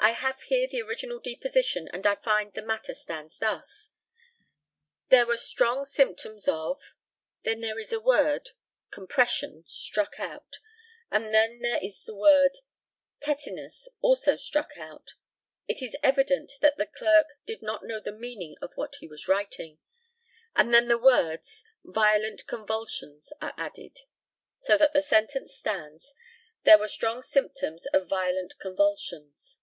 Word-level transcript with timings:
I 0.00 0.10
have 0.12 0.38
here 0.42 0.68
the 0.70 0.82
original 0.82 1.18
deposition, 1.18 1.88
and 1.88 2.06
I 2.06 2.16
find 2.16 2.52
that 2.52 2.60
the 2.60 2.66
matter 2.66 2.92
stands 2.92 3.38
thus: 3.38 3.90
"There 5.08 5.24
were 5.24 5.38
strong 5.38 5.86
symptoms 5.86 6.46
of" 6.46 6.94
then 7.44 7.62
there 7.62 7.78
is 7.78 7.88
the 7.88 8.00
word 8.00 8.50
"compression" 8.90 9.64
struck 9.66 10.20
out; 10.20 10.58
and 11.10 11.32
then 11.32 11.60
there 11.62 11.78
is 11.82 12.04
the 12.04 12.14
word 12.14 12.58
"tetinus" 13.20 13.88
also 14.02 14.36
struck 14.36 14.76
out 14.76 15.14
it 15.66 15.80
is 15.80 15.96
evident 16.02 16.52
that 16.60 16.76
the 16.76 16.84
clerk 16.86 17.28
did 17.46 17.62
not 17.62 17.82
know 17.84 17.98
the 17.98 18.12
meaning 18.12 18.56
of 18.60 18.72
what 18.74 18.96
he 19.00 19.08
was 19.08 19.26
writing 19.26 19.78
and 20.54 20.72
then 20.74 20.86
the 20.88 20.98
words 20.98 21.64
"violent 21.82 22.46
convulsions" 22.46 23.32
are 23.40 23.54
added; 23.56 24.00
so 24.60 24.76
that 24.76 24.92
the 24.92 25.00
sentence 25.02 25.54
stands, 25.54 26.12
"There 26.64 26.78
were 26.78 26.88
strong 26.88 27.22
symptoms 27.22 27.86
of 27.94 28.06
violent 28.06 28.58
convulsions." 28.58 29.60